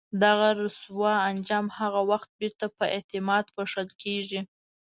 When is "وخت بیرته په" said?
2.11-2.85